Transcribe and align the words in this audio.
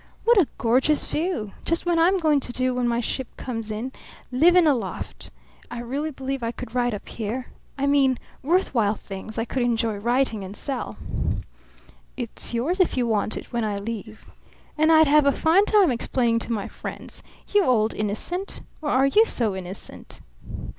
"What 0.23 0.39
a 0.39 0.47
gorgeous 0.57 1.03
view! 1.03 1.51
Just 1.63 1.85
what 1.85 1.99
I'm 1.99 2.17
going 2.17 2.39
to 2.39 2.51
do 2.51 2.73
when 2.73 2.87
my 2.87 3.01
ship 3.01 3.27
comes 3.37 3.69
in 3.69 3.91
live 4.31 4.55
in 4.55 4.65
a 4.65 4.73
loft. 4.73 5.29
I 5.69 5.79
really 5.79 6.09
believe 6.09 6.41
I 6.41 6.51
could 6.51 6.73
write 6.73 6.95
up 6.95 7.07
here 7.07 7.51
I 7.77 7.85
mean 7.85 8.17
worth 8.41 8.73
while 8.73 8.95
things 8.95 9.37
I 9.37 9.45
could 9.45 9.61
enjoy 9.61 9.97
writing 9.97 10.43
and 10.43 10.57
sell." 10.57 10.97
"It's 12.17 12.51
yours 12.51 12.79
if 12.79 12.97
you 12.97 13.05
want 13.05 13.37
it 13.37 13.53
when 13.53 13.63
I 13.63 13.75
leave." 13.77 14.25
"And 14.75 14.91
I'd 14.91 15.05
have 15.07 15.27
a 15.27 15.31
fine 15.31 15.65
time 15.65 15.91
explaining 15.91 16.39
to 16.39 16.51
my 16.51 16.67
friends! 16.67 17.21
You 17.53 17.63
old 17.65 17.93
innocent!... 17.93 18.61
Or 18.81 18.89
are 18.89 19.05
you 19.05 19.23
so 19.23 19.55
innocent?" 19.55 20.19